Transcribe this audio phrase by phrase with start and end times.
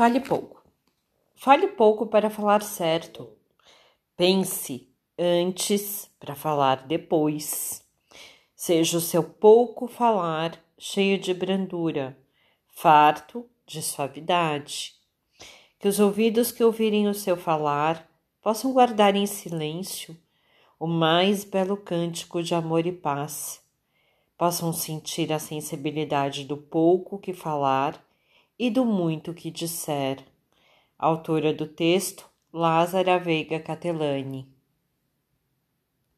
[0.00, 0.64] Fale pouco.
[1.34, 3.28] Fale pouco para falar certo.
[4.16, 4.88] Pense
[5.18, 7.84] antes para falar depois.
[8.56, 12.16] Seja o seu pouco falar cheio de brandura,
[12.66, 14.94] farto de suavidade.
[15.78, 18.08] Que os ouvidos que ouvirem o seu falar
[18.40, 20.16] possam guardar em silêncio
[20.78, 23.62] o mais belo cântico de amor e paz,
[24.38, 28.02] possam sentir a sensibilidade do pouco que falar
[28.60, 30.18] e do muito que disser.
[30.98, 34.54] Autora do texto, Lázara Veiga Catelani.